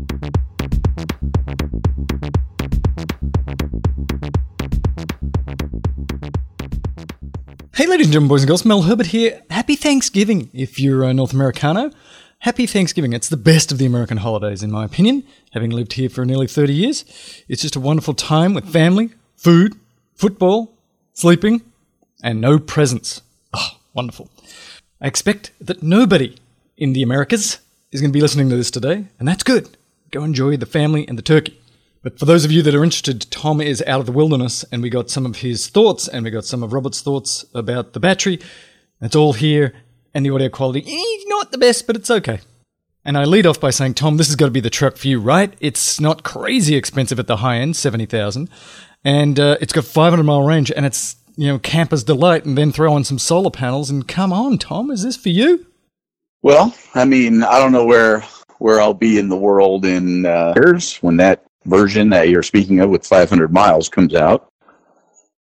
Hey, 0.00 0.06
ladies 7.86 8.06
and 8.06 8.12
gentlemen, 8.12 8.28
boys 8.28 8.42
and 8.42 8.48
girls, 8.48 8.64
Mel 8.64 8.82
Herbert 8.82 9.08
here. 9.08 9.42
Happy 9.50 9.76
Thanksgiving 9.76 10.48
if 10.54 10.80
you're 10.80 11.02
a 11.02 11.12
North 11.12 11.34
Americano. 11.34 11.90
Happy 12.38 12.66
Thanksgiving. 12.66 13.12
It's 13.12 13.28
the 13.28 13.36
best 13.36 13.72
of 13.72 13.76
the 13.76 13.84
American 13.84 14.16
holidays, 14.16 14.62
in 14.62 14.70
my 14.70 14.86
opinion, 14.86 15.22
having 15.52 15.70
lived 15.70 15.92
here 15.92 16.08
for 16.08 16.24
nearly 16.24 16.46
30 16.46 16.72
years. 16.72 17.04
It's 17.48 17.60
just 17.60 17.76
a 17.76 17.80
wonderful 17.80 18.14
time 18.14 18.54
with 18.54 18.66
family, 18.66 19.10
food, 19.36 19.74
football, 20.14 20.72
sleeping, 21.12 21.60
and 22.22 22.40
no 22.40 22.58
presents. 22.58 23.20
Oh, 23.52 23.72
wonderful. 23.92 24.30
I 24.98 25.06
expect 25.08 25.52
that 25.60 25.82
nobody 25.82 26.36
in 26.78 26.94
the 26.94 27.02
Americas 27.02 27.58
is 27.92 28.00
going 28.00 28.10
to 28.10 28.16
be 28.16 28.20
listening 28.20 28.48
to 28.50 28.56
this 28.56 28.70
today, 28.70 29.06
and 29.18 29.26
that's 29.26 29.42
good. 29.42 29.76
Go 30.10 30.24
enjoy 30.24 30.56
the 30.56 30.66
family 30.66 31.06
and 31.06 31.16
the 31.16 31.22
turkey. 31.22 31.60
But 32.02 32.18
for 32.18 32.24
those 32.24 32.44
of 32.44 32.50
you 32.50 32.62
that 32.62 32.74
are 32.74 32.82
interested, 32.82 33.30
Tom 33.30 33.60
is 33.60 33.82
out 33.86 34.00
of 34.00 34.06
the 34.06 34.12
wilderness, 34.12 34.64
and 34.72 34.82
we 34.82 34.88
got 34.88 35.10
some 35.10 35.26
of 35.26 35.36
his 35.36 35.68
thoughts, 35.68 36.08
and 36.08 36.24
we 36.24 36.30
got 36.30 36.44
some 36.44 36.62
of 36.62 36.72
Robert's 36.72 37.02
thoughts 37.02 37.44
about 37.54 37.92
the 37.92 38.00
battery. 38.00 38.40
It's 39.00 39.14
all 39.14 39.34
here, 39.34 39.74
and 40.14 40.24
the 40.24 40.30
audio 40.30 40.48
quality 40.48 40.80
is 40.80 41.24
not 41.26 41.52
the 41.52 41.58
best, 41.58 41.86
but 41.86 41.96
it's 41.96 42.10
okay. 42.10 42.40
And 43.04 43.16
I 43.16 43.24
lead 43.24 43.46
off 43.46 43.60
by 43.60 43.70
saying, 43.70 43.94
Tom, 43.94 44.16
this 44.16 44.28
has 44.28 44.36
got 44.36 44.46
to 44.46 44.50
be 44.50 44.60
the 44.60 44.70
truck 44.70 44.96
for 44.96 45.08
you, 45.08 45.20
right? 45.20 45.54
It's 45.60 46.00
not 46.00 46.22
crazy 46.22 46.74
expensive 46.74 47.18
at 47.18 47.26
the 47.26 47.38
high 47.38 47.56
end, 47.56 47.76
seventy 47.76 48.06
thousand, 48.06 48.50
and 49.04 49.38
uh, 49.38 49.56
it's 49.60 49.72
got 49.72 49.84
five 49.84 50.12
hundred 50.12 50.24
mile 50.24 50.42
range, 50.42 50.72
and 50.72 50.84
it's 50.84 51.16
you 51.36 51.48
know 51.48 51.58
camper's 51.58 52.04
delight, 52.04 52.44
and 52.44 52.58
then 52.58 52.72
throw 52.72 52.92
on 52.92 53.04
some 53.04 53.18
solar 53.18 53.50
panels, 53.50 53.90
and 53.90 54.08
come 54.08 54.32
on, 54.32 54.58
Tom, 54.58 54.90
is 54.90 55.02
this 55.02 55.16
for 55.16 55.30
you? 55.30 55.66
Well, 56.42 56.74
I 56.94 57.04
mean, 57.04 57.42
I 57.42 57.58
don't 57.58 57.72
know 57.72 57.84
where 57.84 58.24
where 58.60 58.80
I'll 58.80 58.94
be 58.94 59.18
in 59.18 59.28
the 59.28 59.36
world 59.36 59.86
in 59.86 60.26
uh, 60.26 60.52
years 60.54 60.96
when 60.96 61.16
that 61.16 61.44
version 61.64 62.10
that 62.10 62.28
you're 62.28 62.42
speaking 62.42 62.80
of 62.80 62.90
with 62.90 63.06
500 63.06 63.52
miles 63.52 63.88
comes 63.88 64.14
out. 64.14 64.52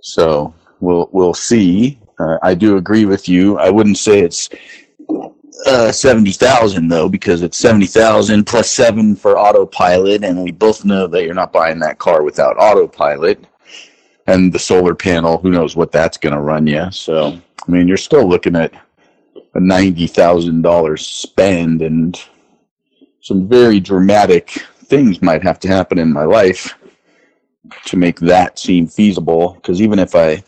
So 0.00 0.54
we'll 0.78 1.10
we'll 1.12 1.34
see. 1.34 1.98
Uh, 2.18 2.38
I 2.42 2.54
do 2.54 2.76
agree 2.76 3.04
with 3.04 3.28
you. 3.28 3.58
I 3.58 3.68
wouldn't 3.68 3.98
say 3.98 4.20
it's 4.20 4.48
uh, 5.66 5.90
70,000 5.90 6.88
though, 6.88 7.08
because 7.08 7.42
it's 7.42 7.58
70,000 7.58 8.46
plus 8.46 8.70
seven 8.70 9.16
for 9.16 9.36
autopilot, 9.36 10.24
and 10.24 10.42
we 10.42 10.52
both 10.52 10.84
know 10.84 11.06
that 11.08 11.24
you're 11.24 11.34
not 11.34 11.52
buying 11.52 11.80
that 11.80 11.98
car 11.98 12.22
without 12.22 12.56
autopilot. 12.58 13.44
And 14.26 14.52
the 14.52 14.58
solar 14.58 14.94
panel, 14.94 15.38
who 15.38 15.50
knows 15.50 15.74
what 15.74 15.90
that's 15.90 16.16
going 16.16 16.34
to 16.34 16.40
run 16.40 16.66
you. 16.66 16.90
So, 16.92 17.40
I 17.66 17.70
mean, 17.70 17.88
you're 17.88 17.96
still 17.96 18.28
looking 18.28 18.54
at 18.54 18.72
a 19.54 19.58
$90,000 19.58 20.98
spend 20.98 21.82
and 21.82 22.20
some 23.20 23.48
very 23.48 23.80
dramatic 23.80 24.50
things 24.84 25.22
might 25.22 25.42
have 25.42 25.58
to 25.60 25.68
happen 25.68 25.98
in 25.98 26.12
my 26.12 26.24
life 26.24 26.74
to 27.84 27.96
make 27.96 28.18
that 28.20 28.58
seem 28.58 28.86
feasible. 28.86 29.54
Because 29.54 29.80
even 29.80 29.98
if 29.98 30.14
I 30.14 30.42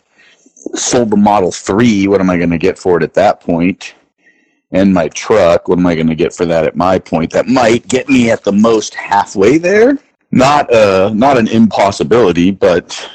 sold 0.75 1.09
the 1.11 1.17
Model 1.17 1.51
3, 1.51 2.07
what 2.07 2.19
am 2.19 2.29
I 2.29 2.37
going 2.37 2.49
to 2.49 2.57
get 2.57 2.77
for 2.77 2.97
it 2.97 3.03
at 3.03 3.13
that 3.13 3.39
point? 3.39 3.95
And 4.71 4.93
my 4.93 5.07
truck, 5.09 5.67
what 5.67 5.77
am 5.77 5.85
I 5.85 5.93
going 5.93 6.07
to 6.07 6.15
get 6.15 6.33
for 6.33 6.45
that 6.45 6.65
at 6.65 6.75
my 6.75 6.97
point? 6.97 7.31
That 7.31 7.47
might 7.47 7.87
get 7.87 8.09
me 8.09 8.31
at 8.31 8.43
the 8.43 8.51
most 8.51 8.95
halfway 8.95 9.59
there. 9.59 9.99
Not 10.31 10.73
uh, 10.73 11.11
not 11.13 11.37
an 11.37 11.47
impossibility, 11.47 12.49
but 12.49 13.07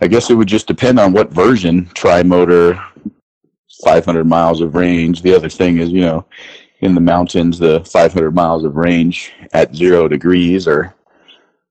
I 0.00 0.06
guess 0.06 0.30
it 0.30 0.34
would 0.34 0.46
just 0.46 0.68
depend 0.68 1.00
on 1.00 1.12
what 1.12 1.32
version. 1.32 1.86
Tri-motor, 1.94 2.80
500 3.84 4.24
miles 4.24 4.60
of 4.60 4.76
range. 4.76 5.22
The 5.22 5.34
other 5.34 5.48
thing 5.48 5.78
is, 5.78 5.90
you 5.90 6.02
know, 6.02 6.24
in 6.84 6.94
the 6.94 7.00
mountains, 7.00 7.58
the 7.58 7.82
500 7.84 8.34
miles 8.34 8.62
of 8.62 8.76
range 8.76 9.32
at 9.54 9.74
zero 9.74 10.06
degrees 10.06 10.68
or 10.68 10.94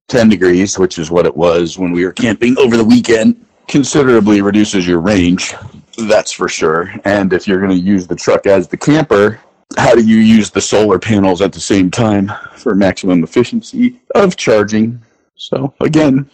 10 0.07 0.27
degrees, 0.27 0.77
which 0.79 0.97
is 0.97 1.11
what 1.11 1.27
it 1.27 1.37
was 1.37 1.77
when 1.77 1.91
we 1.91 2.03
were 2.03 2.11
camping 2.11 2.57
over 2.57 2.75
the 2.75 2.83
weekend, 2.83 3.45
considerably 3.67 4.41
reduces 4.41 4.87
your 4.87 4.99
range. 4.99 5.53
That's 5.97 6.31
for 6.31 6.49
sure. 6.49 6.91
And 7.05 7.31
if 7.31 7.47
you're 7.47 7.59
going 7.59 7.77
to 7.79 7.85
use 7.85 8.07
the 8.07 8.15
truck 8.15 8.47
as 8.47 8.67
the 8.67 8.75
camper, 8.75 9.39
how 9.77 9.93
do 9.93 10.03
you 10.03 10.17
use 10.17 10.49
the 10.49 10.61
solar 10.61 10.97
panels 10.97 11.41
at 11.41 11.53
the 11.53 11.59
same 11.59 11.91
time 11.91 12.31
for 12.57 12.73
maximum 12.73 13.23
efficiency 13.23 14.01
of 14.15 14.35
charging? 14.35 14.99
So, 15.35 15.75
again, 15.79 16.27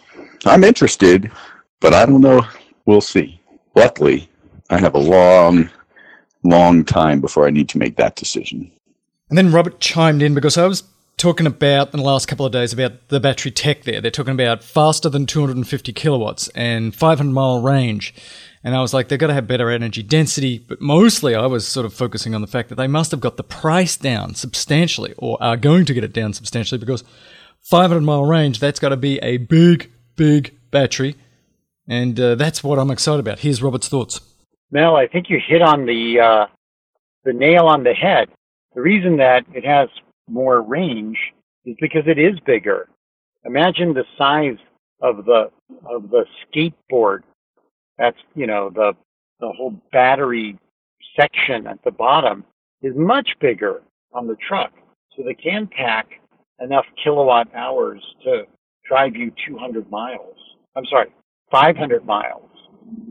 I'm 0.46 0.64
interested, 0.64 1.30
but 1.80 1.92
I 1.92 2.06
don't 2.06 2.22
know. 2.22 2.46
We'll 2.86 3.02
see. 3.02 3.40
Luckily, 3.74 4.30
I 4.70 4.78
have 4.78 4.94
a 4.94 4.98
long 4.98 5.70
long 6.42 6.84
time 6.84 7.20
before 7.20 7.46
I 7.46 7.50
need 7.50 7.68
to 7.70 7.78
make 7.78 7.96
that 7.96 8.16
decision. 8.16 8.70
And 9.30 9.38
then 9.38 9.52
Robert 9.52 9.80
chimed 9.80 10.22
in 10.22 10.34
because 10.34 10.58
I 10.58 10.66
was 10.66 10.82
talking 11.16 11.46
about 11.46 11.94
in 11.94 12.00
the 12.00 12.04
last 12.04 12.26
couple 12.26 12.44
of 12.44 12.52
days 12.52 12.72
about 12.72 13.08
the 13.08 13.20
battery 13.20 13.52
tech 13.52 13.84
there. 13.84 14.00
They're 14.00 14.10
talking 14.10 14.34
about 14.34 14.64
faster 14.64 15.08
than 15.08 15.26
250 15.26 15.92
kilowatts 15.92 16.48
and 16.48 16.94
500 16.94 17.32
mile 17.32 17.62
range. 17.62 18.12
And 18.64 18.74
I 18.74 18.80
was 18.80 18.92
like, 18.92 19.08
they've 19.08 19.18
got 19.18 19.28
to 19.28 19.34
have 19.34 19.46
better 19.46 19.70
energy 19.70 20.02
density. 20.02 20.58
But 20.58 20.80
mostly 20.80 21.34
I 21.34 21.46
was 21.46 21.66
sort 21.68 21.86
of 21.86 21.94
focusing 21.94 22.34
on 22.34 22.40
the 22.40 22.46
fact 22.46 22.70
that 22.70 22.74
they 22.74 22.88
must 22.88 23.12
have 23.12 23.20
got 23.20 23.36
the 23.36 23.44
price 23.44 23.96
down 23.96 24.34
substantially 24.34 25.14
or 25.16 25.40
are 25.40 25.56
going 25.56 25.84
to 25.84 25.94
get 25.94 26.04
it 26.04 26.12
down 26.12 26.32
substantially 26.32 26.78
because 26.78 27.04
500 27.60 28.00
mile 28.00 28.24
range, 28.24 28.58
that's 28.58 28.80
got 28.80 28.88
to 28.88 28.96
be 28.96 29.18
a 29.18 29.36
big, 29.36 29.92
big 30.16 30.56
battery. 30.70 31.14
And 31.86 32.18
uh, 32.18 32.34
that's 32.34 32.64
what 32.64 32.78
I'm 32.78 32.90
excited 32.90 33.20
about. 33.20 33.40
Here's 33.40 33.62
Robert's 33.62 33.88
thoughts. 33.88 34.20
Mel, 34.70 34.96
I 34.96 35.06
think 35.06 35.30
you 35.30 35.38
hit 35.44 35.62
on 35.62 35.86
the 35.86 36.20
uh, 36.20 36.46
the 37.24 37.32
nail 37.32 37.66
on 37.66 37.82
the 37.82 37.92
head. 37.92 38.28
The 38.74 38.80
reason 38.80 39.16
that 39.16 39.44
it 39.52 39.64
has 39.64 39.88
more 40.28 40.62
range 40.62 41.18
is 41.64 41.76
because 41.80 42.02
it 42.06 42.18
is 42.18 42.38
bigger. 42.46 42.88
Imagine 43.44 43.92
the 43.92 44.04
size 44.16 44.58
of 45.02 45.24
the 45.24 45.50
of 45.86 46.10
the 46.10 46.24
skateboard. 46.46 47.20
That's 47.98 48.16
you 48.34 48.46
know 48.46 48.70
the 48.70 48.92
the 49.40 49.50
whole 49.56 49.80
battery 49.92 50.58
section 51.18 51.66
at 51.66 51.82
the 51.84 51.90
bottom 51.90 52.44
is 52.82 52.94
much 52.96 53.30
bigger 53.40 53.82
on 54.12 54.26
the 54.26 54.36
truck, 54.36 54.72
so 55.16 55.22
they 55.22 55.34
can 55.34 55.66
pack 55.66 56.06
enough 56.60 56.84
kilowatt 57.02 57.48
hours 57.54 58.02
to 58.24 58.44
drive 58.86 59.16
you 59.16 59.32
200 59.46 59.90
miles. 59.90 60.36
I'm 60.76 60.84
sorry, 60.86 61.12
500 61.50 62.04
miles. 62.04 62.48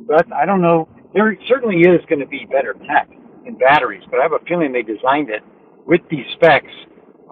But 0.08 0.32
I 0.32 0.46
don't 0.46 0.62
know 0.62 0.88
there 1.14 1.36
certainly 1.48 1.82
is 1.82 2.02
going 2.08 2.20
to 2.20 2.28
be 2.28 2.46
better 2.46 2.76
tech 2.88 3.10
in 3.50 3.58
batteries, 3.58 4.04
but 4.10 4.20
I 4.20 4.24
have 4.24 4.34
a 4.34 4.46
feeling 4.48 4.72
they 4.72 4.82
designed 4.82 5.30
it 5.30 5.44
with 5.86 6.02
these 6.10 6.26
specs 6.34 6.72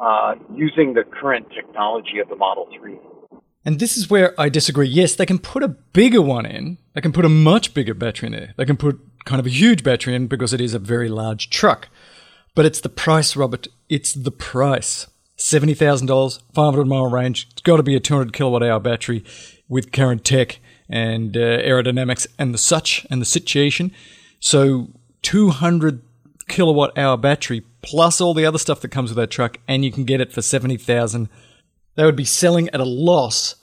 uh, 0.02 0.36
using 0.54 0.94
the 0.94 1.04
current 1.04 1.48
technology 1.54 2.20
of 2.20 2.28
the 2.30 2.36
Model 2.36 2.68
3. 2.78 2.98
And 3.66 3.80
this 3.80 3.98
is 3.98 4.10
where 4.10 4.40
I 4.40 4.50
disagree. 4.50 4.88
Yes, 4.88 5.16
they 5.16 5.26
can 5.26 5.40
put 5.40 5.64
a 5.64 5.68
bigger 5.68 6.22
one 6.22 6.46
in. 6.46 6.78
They 6.94 7.02
can 7.02 7.12
put 7.12 7.26
a 7.26 7.30
much 7.30 7.74
bigger 7.74 7.94
battery 7.94 8.28
in 8.28 8.34
there. 8.34 8.54
They 8.58 8.66
can 8.66 8.78
put 8.78 9.00
kind 9.26 9.40
of 9.40 9.46
a 9.46 9.50
huge 9.50 9.84
battery 9.84 10.16
in 10.16 10.28
because 10.28 10.54
it 10.54 10.62
is 10.62 10.74
a 10.74 10.80
very 10.80 11.10
large 11.10 11.50
truck. 11.50 11.90
But 12.56 12.66
it's 12.66 12.82
the 12.82 12.90
price, 12.90 13.36
Robert. 13.36 13.68
It's 13.90 14.14
the 14.14 14.32
price. 14.32 15.08
$70,000, 15.38 16.42
500 16.54 16.88
mile 16.88 17.10
range. 17.12 17.48
It's 17.52 17.62
got 17.62 17.78
to 17.78 17.84
be 17.84 17.96
a 17.96 18.00
200 18.00 18.34
kilowatt 18.34 18.64
hour 18.64 18.80
battery 18.80 19.24
with 19.68 19.92
current 19.92 20.24
tech 20.24 20.60
and 20.90 21.36
uh, 21.36 21.40
aerodynamics 21.40 22.26
and 22.40 22.54
the 22.54 22.58
such 22.58 23.06
and 23.10 23.22
the 23.22 23.26
situation. 23.26 23.92
So 24.40 24.88
200 25.24 26.02
kilowatt 26.48 26.98
hour 26.98 27.18
battery 27.18 27.64
plus 27.82 28.20
all 28.20 28.34
the 28.34 28.46
other 28.46 28.58
stuff 28.58 28.82
that 28.82 28.92
comes 28.92 29.10
with 29.10 29.18
that 29.18 29.32
truck, 29.32 29.58
and 29.68 29.86
you 29.86 29.92
can 29.92 30.04
get 30.04 30.22
it 30.22 30.34
for 30.34 30.42
70,000. 30.42 31.30
They 31.96 32.04
would 32.04 32.16
be 32.16 32.26
selling 32.26 32.70
at 32.70 32.80
a 32.80 32.86
loss 32.86 33.56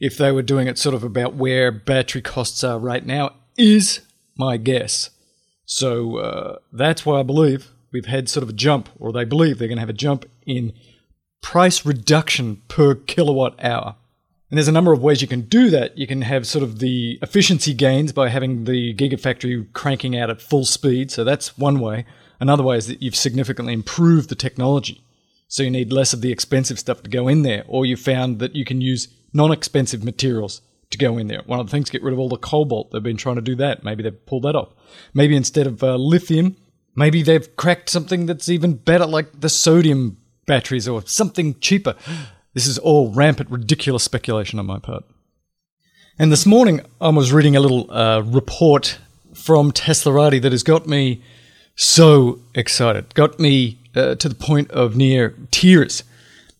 if 0.00 0.18
they 0.18 0.32
were 0.32 0.42
doing 0.42 0.66
it 0.66 0.78
sort 0.78 0.94
of 0.94 1.04
about 1.04 1.34
where 1.34 1.70
battery 1.70 2.22
costs 2.22 2.62
are 2.64 2.78
right 2.78 3.06
now, 3.06 3.34
is 3.56 4.00
my 4.36 4.56
guess. 4.56 5.10
So 5.64 6.18
uh, 6.18 6.58
that's 6.72 7.06
why 7.06 7.20
I 7.20 7.22
believe 7.22 7.70
we've 7.92 8.06
had 8.06 8.28
sort 8.28 8.42
of 8.42 8.50
a 8.50 8.54
jump, 8.54 8.88
or 8.98 9.12
they 9.12 9.24
believe 9.24 9.58
they're 9.58 9.68
going 9.68 9.76
to 9.76 9.82
have 9.82 9.88
a 9.88 9.94
jump 9.94 10.26
in 10.46 10.72
price 11.40 11.84
reduction 11.86 12.62
per 12.68 12.94
kilowatt 12.94 13.62
hour. 13.64 13.96
And 14.50 14.58
there's 14.58 14.68
a 14.68 14.72
number 14.72 14.92
of 14.92 15.02
ways 15.02 15.22
you 15.22 15.28
can 15.28 15.42
do 15.42 15.70
that. 15.70 15.96
You 15.96 16.06
can 16.06 16.22
have 16.22 16.46
sort 16.46 16.62
of 16.62 16.78
the 16.78 17.18
efficiency 17.22 17.72
gains 17.72 18.12
by 18.12 18.28
having 18.28 18.64
the 18.64 18.94
Gigafactory 18.94 19.72
cranking 19.72 20.16
out 20.16 20.28
at 20.28 20.42
full 20.42 20.66
speed. 20.66 21.10
So 21.10 21.24
that's 21.24 21.56
one 21.56 21.80
way. 21.80 22.04
Another 22.42 22.64
way 22.64 22.76
is 22.76 22.88
that 22.88 23.00
you've 23.00 23.14
significantly 23.14 23.72
improved 23.72 24.28
the 24.28 24.34
technology. 24.34 25.04
So 25.46 25.62
you 25.62 25.70
need 25.70 25.92
less 25.92 26.12
of 26.12 26.22
the 26.22 26.32
expensive 26.32 26.76
stuff 26.76 27.00
to 27.04 27.08
go 27.08 27.28
in 27.28 27.42
there. 27.42 27.62
Or 27.68 27.86
you 27.86 27.96
found 27.96 28.40
that 28.40 28.56
you 28.56 28.64
can 28.64 28.80
use 28.80 29.06
non 29.32 29.52
expensive 29.52 30.02
materials 30.02 30.60
to 30.90 30.98
go 30.98 31.18
in 31.18 31.28
there. 31.28 31.42
One 31.46 31.60
of 31.60 31.66
the 31.66 31.70
things, 31.70 31.88
get 31.88 32.02
rid 32.02 32.12
of 32.12 32.18
all 32.18 32.28
the 32.28 32.36
cobalt. 32.36 32.90
They've 32.90 33.00
been 33.00 33.16
trying 33.16 33.36
to 33.36 33.42
do 33.42 33.54
that. 33.56 33.84
Maybe 33.84 34.02
they've 34.02 34.26
pulled 34.26 34.42
that 34.42 34.56
off. 34.56 34.70
Maybe 35.14 35.36
instead 35.36 35.68
of 35.68 35.84
uh, 35.84 35.94
lithium, 35.94 36.56
maybe 36.96 37.22
they've 37.22 37.56
cracked 37.56 37.88
something 37.88 38.26
that's 38.26 38.48
even 38.48 38.74
better, 38.74 39.06
like 39.06 39.40
the 39.40 39.48
sodium 39.48 40.16
batteries 40.44 40.88
or 40.88 41.06
something 41.06 41.58
cheaper. 41.60 41.94
This 42.54 42.66
is 42.66 42.76
all 42.76 43.10
rampant, 43.10 43.48
ridiculous 43.48 44.02
speculation 44.02 44.58
on 44.58 44.66
my 44.66 44.78
part. 44.78 45.04
And 46.18 46.30
this 46.30 46.44
morning, 46.44 46.82
I 47.00 47.08
was 47.08 47.32
reading 47.32 47.56
a 47.56 47.60
little 47.60 47.90
uh, 47.90 48.20
report 48.20 48.98
from 49.32 49.72
Teslarati 49.72 50.42
that 50.42 50.52
has 50.52 50.62
got 50.62 50.86
me 50.86 51.22
so 51.82 52.38
excited, 52.54 53.12
got 53.14 53.40
me 53.40 53.78
uh, 53.94 54.14
to 54.14 54.28
the 54.28 54.34
point 54.34 54.70
of 54.70 54.96
near 54.96 55.34
tears. 55.50 56.04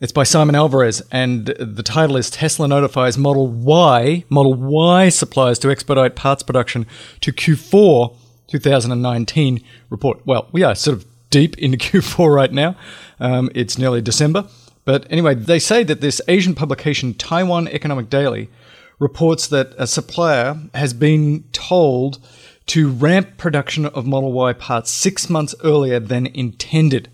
It's 0.00 0.12
by 0.12 0.24
Simon 0.24 0.56
Alvarez, 0.56 1.00
and 1.12 1.46
the 1.46 1.82
title 1.84 2.16
is 2.16 2.28
Tesla 2.28 2.66
notifies 2.66 3.16
Model 3.16 3.46
Y, 3.46 4.24
Model 4.28 4.54
Y 4.54 5.08
suppliers 5.10 5.60
to 5.60 5.70
expedite 5.70 6.16
parts 6.16 6.42
production 6.42 6.86
to 7.20 7.32
Q4 7.32 8.16
2019 8.48 9.62
report. 9.90 10.20
Well, 10.26 10.48
we 10.50 10.64
are 10.64 10.74
sort 10.74 10.96
of 10.96 11.06
deep 11.30 11.56
into 11.58 11.78
Q4 11.98 12.34
right 12.34 12.52
now. 12.52 12.76
Um, 13.20 13.48
it's 13.54 13.78
nearly 13.78 14.02
December. 14.02 14.48
But 14.84 15.06
anyway, 15.08 15.36
they 15.36 15.60
say 15.60 15.84
that 15.84 16.00
this 16.00 16.20
Asian 16.26 16.56
publication, 16.56 17.14
Taiwan 17.14 17.68
Economic 17.68 18.10
Daily, 18.10 18.48
reports 18.98 19.46
that 19.48 19.72
a 19.78 19.86
supplier 19.86 20.60
has 20.74 20.92
been 20.92 21.44
told 21.52 22.18
to 22.66 22.90
ramp 22.90 23.36
production 23.36 23.86
of 23.86 24.06
Model 24.06 24.32
Y 24.32 24.52
parts 24.52 24.90
six 24.90 25.28
months 25.28 25.54
earlier 25.64 25.98
than 26.00 26.26
intended. 26.26 27.10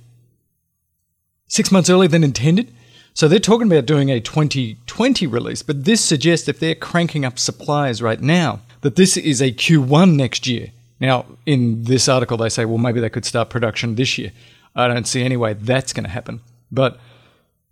Six 1.47 1.73
months 1.73 1.89
earlier 1.89 2.09
than 2.09 2.25
intended? 2.25 2.73
So 3.15 3.27
they're 3.27 3.41
talking 3.41 3.67
about 3.67 3.87
doing 3.87 4.11
a 4.11 4.21
2020 4.21 5.27
release, 5.27 5.63
but 5.63 5.85
this 5.85 6.05
suggests 6.05 6.49
if 6.49 6.61
they're 6.61 6.75
cranking 6.75 7.25
up 7.25 7.39
supplies 7.39 8.01
right 8.01 8.21
now, 8.21 8.61
that 8.83 8.97
this 8.97 9.17
is 9.17 9.41
a 9.41 9.51
Q1 9.51 10.15
next 10.15 10.47
year. 10.47 10.69
Now, 11.01 11.27
in 11.47 11.85
this 11.85 12.09
article, 12.09 12.37
they 12.37 12.49
say, 12.49 12.65
well, 12.65 12.79
maybe 12.79 13.01
they 13.01 13.11
could 13.11 13.25
start 13.25 13.51
production 13.51 13.95
this 13.95 14.19
year. 14.19 14.33
I 14.77 14.87
don't 14.87 15.09
see 15.09 15.25
any 15.25 15.37
way 15.37 15.55
that's 15.55 15.93
going 15.93 16.05
to 16.05 16.11
happen. 16.11 16.41
But 16.71 17.01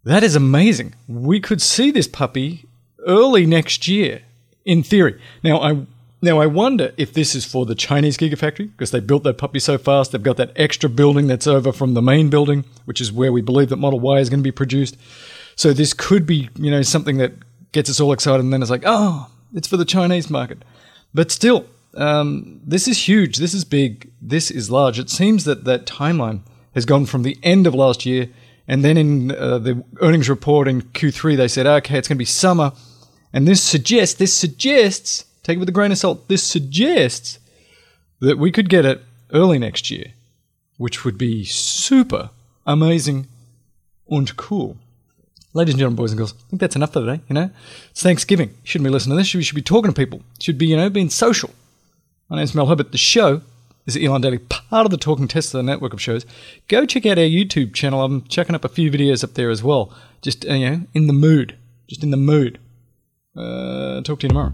that 0.05 0.22
is 0.25 0.34
amazing. 0.34 0.94
We 1.06 1.40
could 1.40 1.62
see 1.62 1.90
this 1.90 2.08
puppy 2.08 2.64
early 3.06 3.46
next 3.46 3.87
year, 3.87 4.22
in 4.64 4.82
theory. 4.82 5.20
Now, 5.44 5.61
I 5.61 5.87
now 6.26 6.40
I 6.40 6.46
wonder 6.46 6.93
if 6.99 7.14
this 7.14 7.34
is 7.34 7.44
for 7.44 7.64
the 7.64 7.75
Chinese 7.75 8.19
Gigafactory 8.19 8.70
because 8.70 8.90
they 8.90 9.00
built 9.00 9.23
that 9.23 9.38
puppy 9.38 9.58
so 9.58 9.78
fast. 9.78 10.12
They've 10.12 10.23
got 10.23 10.37
that 10.37 10.52
extra 10.56 10.90
building 10.90 11.26
that's 11.26 11.46
over 11.46 11.73
from 11.73 11.94
the 11.94 12.02
main 12.02 12.28
building, 12.28 12.64
which 12.84 13.00
is 13.00 13.11
where 13.11 13.32
we 13.32 13.40
believe 13.40 13.70
that 13.70 13.76
Model 13.76 14.00
Y 14.00 14.19
is 14.19 14.28
going 14.28 14.40
to 14.40 14.44
be 14.44 14.52
produced. 14.52 14.99
So 15.55 15.73
this 15.73 15.94
could 15.94 16.26
be, 16.26 16.50
you 16.56 16.70
know, 16.70 16.82
something 16.82 17.17
that 17.17 17.32
gets 17.73 17.88
us 17.88 18.00
all 18.00 18.12
excited, 18.12 18.40
and 18.40 18.52
then 18.52 18.61
it's 18.61 18.70
like, 18.70 18.82
oh, 18.84 19.31
it's 19.55 19.69
for 19.69 19.76
the 19.76 19.84
Chinese 19.84 20.28
market. 20.28 20.64
But 21.14 21.31
still, 21.31 21.67
um, 21.94 22.61
this 22.64 22.87
is 22.88 23.08
huge. 23.08 23.38
This 23.38 23.55
is 23.55 23.64
big. 23.64 24.11
This 24.20 24.50
is 24.50 24.70
large. 24.70 24.99
It 24.99 25.08
seems 25.08 25.44
that 25.44 25.64
that 25.64 25.87
timeline 25.87 26.40
has 26.75 26.84
gone 26.84 27.06
from 27.06 27.22
the 27.22 27.38
end 27.43 27.67
of 27.67 27.75
last 27.75 28.05
year, 28.05 28.29
and 28.69 28.84
then 28.84 28.96
in 28.96 29.32
uh, 29.32 29.58
the 29.58 29.84
earnings 30.00 30.29
report 30.29 30.67
in 30.67 30.82
Q3, 30.82 31.37
they 31.37 31.49
said, 31.49 31.67
okay, 31.67 31.99
it's 31.99 32.08
going 32.08 32.17
to 32.17 32.19
be 32.19 32.25
summer. 32.25 32.72
And 33.32 33.46
this 33.46 33.62
suggests, 33.62 34.17
this 34.17 34.34
suggests, 34.34 35.25
take 35.46 35.56
it 35.56 35.60
with 35.60 35.69
a 35.69 35.72
grain 35.72 35.93
of 35.93 35.98
salt, 35.98 36.28
this 36.28 36.43
suggests 36.43 37.38
that 38.20 38.37
we 38.37 38.50
could 38.50 38.69
get 38.69 38.84
it 38.84 39.00
early 39.32 39.58
next 39.58 39.90
year, 39.90 40.12
which 40.76 41.04
would 41.04 41.16
be 41.16 41.44
super 41.44 42.31
amazing 42.66 43.28
and 44.08 44.37
cool. 44.37 44.76
Ladies 45.52 45.75
and 45.75 45.78
gentlemen, 45.78 45.96
boys 45.96 46.10
and 46.10 46.19
girls, 46.19 46.34
I 46.34 46.50
think 46.50 46.60
that's 46.60 46.76
enough 46.76 46.93
for 46.93 47.00
today, 47.00 47.20
you 47.28 47.34
know? 47.34 47.50
It's 47.90 48.02
Thanksgiving. 48.02 48.48
You 48.48 48.56
shouldn't 48.64 48.87
be 48.87 48.90
listening 48.90 49.16
to 49.16 49.20
this. 49.20 49.32
You 49.32 49.43
should 49.43 49.54
be 49.54 49.62
talking 49.62 49.93
to 49.93 49.96
people. 49.96 50.19
You 50.19 50.43
should 50.43 50.58
be, 50.58 50.66
you 50.66 50.76
know, 50.76 50.90
being 50.90 51.10
social. 51.10 51.50
My 52.28 52.37
name's 52.37 52.54
Mel 52.54 52.66
Herbert. 52.66 52.90
The 52.90 52.98
show 52.98 53.43
is 53.87 53.96
Elon 53.96 54.22
Daily, 54.22 54.38
part 54.38 54.84
of 54.84 54.90
the 54.90 54.96
Talking 54.96 55.28
Tesla 55.28 55.62
network 55.62 55.93
of 55.93 56.02
shows. 56.02 56.26
Go 56.66 56.84
check 56.84 57.06
out 57.06 57.19
our 57.19 57.25
YouTube 57.25 57.72
channel. 57.72 58.02
I'm 58.02 58.22
checking 58.25 58.56
up 58.56 58.64
a 58.64 58.69
few 58.69 58.90
videos 58.90 59.22
up 59.22 59.34
there 59.34 59.50
as 59.50 59.62
well. 59.62 59.93
Just, 60.22 60.44
uh, 60.44 60.54
you 60.54 60.69
know, 60.69 60.81
in 60.93 61.06
the 61.06 61.12
mood. 61.12 61.56
Just 61.87 62.02
in 62.02 62.10
the 62.10 62.16
mood. 62.16 62.58
Uh, 63.37 64.00
talk 64.00 64.19
to 64.21 64.25
you 64.25 64.29
tomorrow. 64.31 64.50